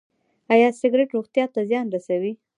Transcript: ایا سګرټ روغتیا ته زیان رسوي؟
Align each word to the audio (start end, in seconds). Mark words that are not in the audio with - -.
ایا 0.53 0.69
سګرټ 0.79 1.09
روغتیا 1.15 1.45
ته 1.53 1.59
زیان 1.69 1.85
رسوي؟ 1.95 2.33